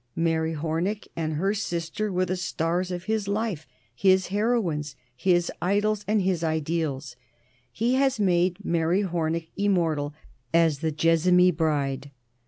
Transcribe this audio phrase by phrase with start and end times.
[0.15, 6.03] Mary Horneck and her sister were the stars of his life, his heroines, his idols,
[6.07, 7.15] his ideals.
[7.71, 10.15] He has made Mary Horneck immortal
[10.55, 12.09] as the "Jessamy Bride."